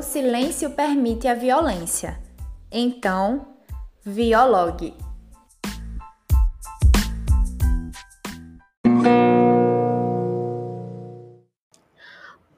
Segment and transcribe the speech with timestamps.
[0.00, 2.18] O silêncio permite a violência.
[2.72, 3.54] Então,
[4.02, 4.94] viologue.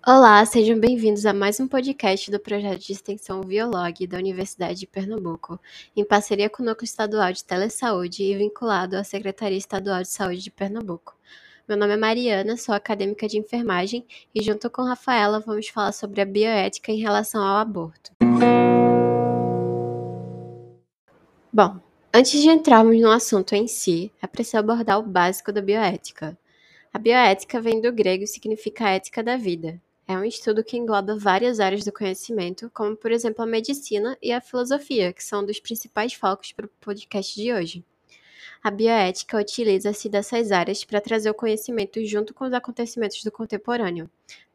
[0.06, 4.86] Olá, sejam bem-vindos a mais um podcast do projeto de extensão Violog da Universidade de
[4.86, 5.58] Pernambuco,
[5.96, 10.44] em parceria com o Núcleo Estadual de Telesaúde e vinculado à Secretaria Estadual de Saúde
[10.44, 11.16] de Pernambuco.
[11.68, 16.20] Meu nome é Mariana, sou acadêmica de enfermagem e, junto com Rafaela, vamos falar sobre
[16.20, 18.10] a bioética em relação ao aborto.
[21.52, 21.78] Bom,
[22.12, 26.36] antes de entrarmos no assunto em si, é preciso abordar o básico da bioética.
[26.92, 29.80] A bioética vem do grego e significa ética da vida.
[30.08, 34.32] É um estudo que engloba várias áreas do conhecimento, como por exemplo a medicina e
[34.32, 37.84] a filosofia, que são dos principais focos para o podcast de hoje.
[38.62, 44.08] A bioética utiliza-se dessas áreas para trazer o conhecimento junto com os acontecimentos do contemporâneo,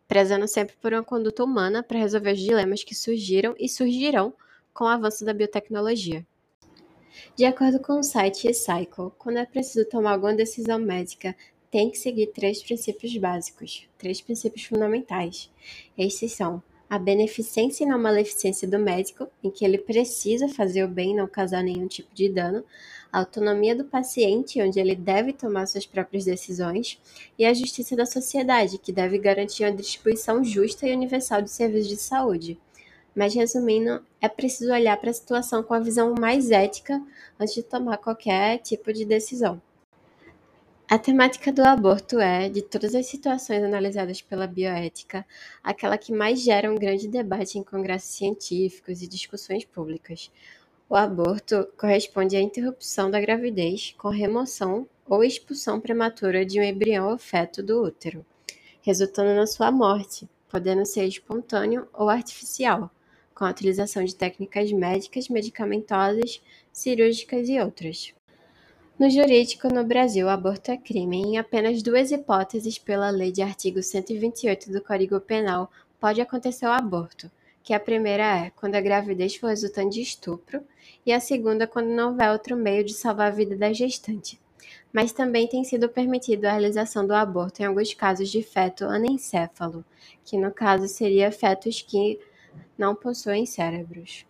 [0.08, 4.34] prezando sempre por uma conduta humana para resolver os dilemas que surgiram e surgirão
[4.74, 6.26] com o avanço da biotecnologia.
[7.36, 11.36] De acordo com o site eCycle, quando é preciso tomar alguma decisão médica,
[11.70, 15.52] tem que seguir três princípios básicos, três princípios fundamentais.
[15.98, 20.88] Estes são a beneficência e não maleficência do médico, em que ele precisa fazer o
[20.88, 22.64] bem e não causar nenhum tipo de dano,
[23.12, 27.00] a autonomia do paciente, onde ele deve tomar suas próprias decisões,
[27.38, 31.90] e a justiça da sociedade, que deve garantir uma distribuição justa e universal de serviços
[31.90, 32.60] de saúde.
[33.16, 37.02] Mas resumindo, é preciso olhar para a situação com a visão mais ética
[37.40, 39.62] antes de tomar qualquer tipo de decisão.
[40.90, 45.26] A temática do aborto é, de todas as situações analisadas pela bioética,
[45.62, 50.32] aquela que mais gera um grande debate em congressos científicos e discussões públicas.
[50.90, 57.12] O aborto corresponde à interrupção da gravidez com remoção ou expulsão prematura de um embrião
[57.12, 58.26] ou feto do útero,
[58.82, 62.90] resultando na sua morte, podendo ser espontâneo ou artificial,
[63.36, 66.42] com a utilização de técnicas médicas, medicamentosas,
[66.72, 68.14] cirúrgicas e outras.
[68.98, 73.42] No jurídico no Brasil, o aborto é crime em apenas duas hipóteses pela lei de
[73.42, 75.70] artigo 128 do Código Penal
[76.00, 77.30] pode acontecer o aborto,
[77.68, 80.64] que a primeira é quando a gravidez for resultante de estupro
[81.06, 84.40] e a segunda quando não houver outro meio de salvar a vida da gestante.
[84.94, 89.84] Mas também tem sido permitido a realização do aborto em alguns casos de feto anencéfalo,
[90.24, 92.18] que no caso seria fetos que
[92.78, 94.26] não possuem cérebros.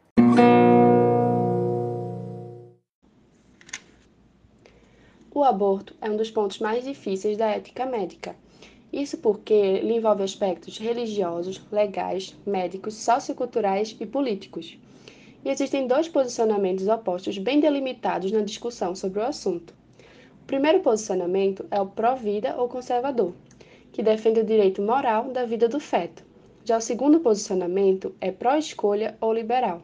[5.30, 8.36] O aborto é um dos pontos mais difíceis da ética médica.
[8.92, 14.78] Isso porque ele envolve aspectos religiosos, legais, médicos, socioculturais e políticos.
[15.44, 19.74] E existem dois posicionamentos opostos bem delimitados na discussão sobre o assunto.
[20.42, 23.34] O primeiro posicionamento é o pró-vida ou conservador,
[23.92, 26.24] que defende o direito moral da vida do feto.
[26.64, 29.82] Já o segundo posicionamento é pró-escolha ou liberal,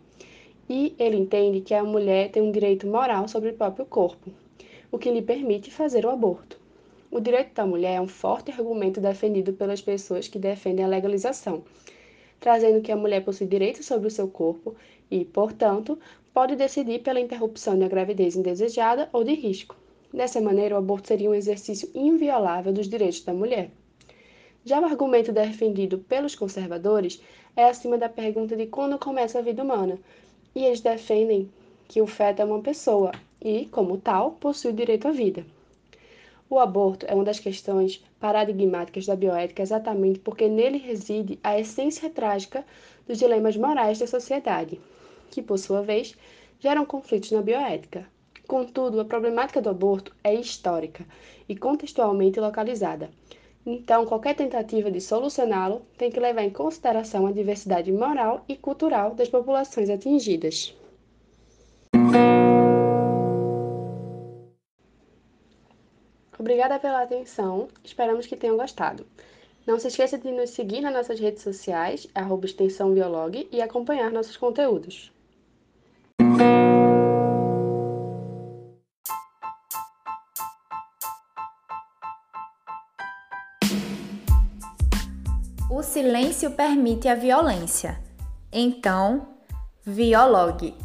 [0.69, 4.31] e ele entende que a mulher tem um direito moral sobre o próprio corpo,
[4.91, 6.62] o que lhe permite fazer o aborto.
[7.15, 11.63] O direito da mulher é um forte argumento defendido pelas pessoas que defendem a legalização,
[12.39, 14.73] trazendo que a mulher possui direito sobre o seu corpo
[15.11, 15.99] e, portanto,
[16.33, 19.75] pode decidir pela interrupção da gravidez indesejada ou de risco.
[20.11, 23.69] Dessa maneira, o aborto seria um exercício inviolável dos direitos da mulher.
[24.65, 27.21] Já o argumento defendido pelos conservadores
[27.55, 29.99] é acima da pergunta de quando começa a vida humana,
[30.55, 31.47] e eles defendem
[31.87, 35.45] que o feto é uma pessoa e, como tal, possui o direito à vida.
[36.49, 42.09] O aborto é uma das questões paradigmáticas da bioética exatamente porque nele reside a essência
[42.09, 42.65] trágica
[43.07, 44.79] dos dilemas morais da sociedade,
[45.31, 46.15] que, por sua vez,
[46.59, 48.07] geram conflitos na bioética.
[48.47, 51.05] Contudo, a problemática do aborto é histórica
[51.47, 53.09] e contextualmente localizada.
[53.65, 59.15] Então, qualquer tentativa de solucioná-lo tem que levar em consideração a diversidade moral e cultural
[59.15, 60.75] das populações atingidas.
[66.43, 69.07] Obrigada pela atenção, esperamos que tenham gostado.
[69.65, 72.93] Não se esqueça de nos seguir nas nossas redes sociais, arroba extensão
[73.49, 75.09] e acompanhar nossos conteúdos.
[85.71, 88.01] O silêncio permite a violência.
[88.51, 89.29] Então,
[89.85, 90.75] viologue.